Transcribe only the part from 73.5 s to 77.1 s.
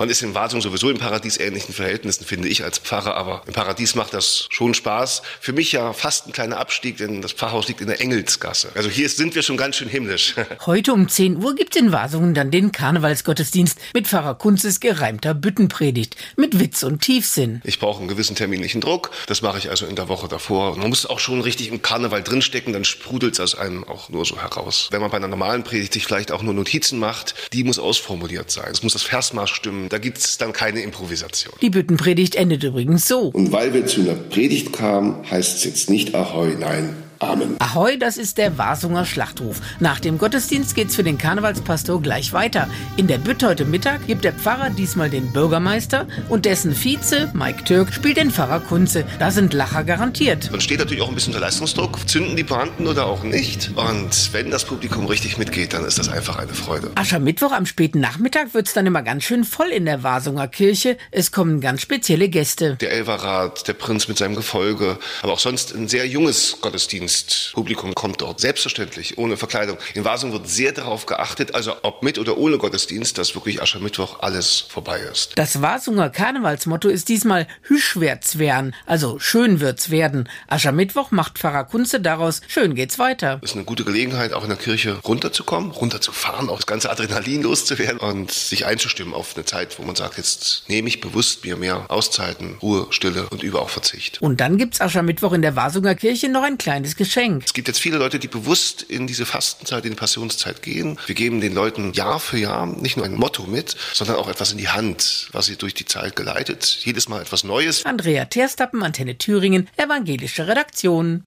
Aschermittwoch alles vorbei ist. Das Wasunger Karnevalsmotto ist